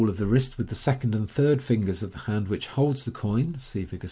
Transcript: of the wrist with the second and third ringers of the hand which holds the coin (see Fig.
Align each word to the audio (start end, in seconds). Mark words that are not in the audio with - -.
of 0.09 0.17
the 0.17 0.25
wrist 0.25 0.57
with 0.57 0.67
the 0.69 0.73
second 0.73 1.13
and 1.13 1.29
third 1.29 1.61
ringers 1.69 2.01
of 2.01 2.11
the 2.11 2.17
hand 2.19 2.47
which 2.47 2.65
holds 2.65 3.05
the 3.05 3.11
coin 3.11 3.55
(see 3.59 3.85
Fig. 3.85 3.99